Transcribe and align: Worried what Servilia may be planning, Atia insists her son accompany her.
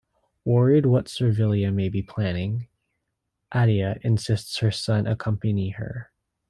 Worried 0.45 0.87
what 0.87 1.07
Servilia 1.07 1.71
may 1.71 1.87
be 1.87 2.01
planning, 2.01 2.67
Atia 3.53 3.99
insists 4.03 4.57
her 4.57 4.71
son 4.71 5.05
accompany 5.05 5.69
her. 5.77 6.09